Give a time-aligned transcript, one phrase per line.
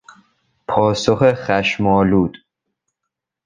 [0.67, 2.37] پاسخ خشمآلود